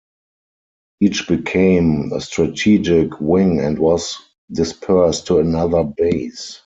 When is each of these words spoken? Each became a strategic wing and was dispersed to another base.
Each 0.99 1.27
became 1.27 2.11
a 2.11 2.19
strategic 2.21 3.19
wing 3.21 3.59
and 3.59 3.77
was 3.77 4.17
dispersed 4.51 5.27
to 5.27 5.37
another 5.37 5.83
base. 5.83 6.57